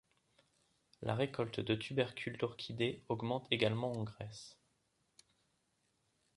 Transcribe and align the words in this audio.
La 1.03 1.13
récolte 1.13 1.59
de 1.59 1.75
tubercules 1.75 2.35
d’orchidées 2.39 3.03
augmente 3.07 3.45
également 3.51 3.91
en 3.91 4.01
Grèce. 4.03 4.57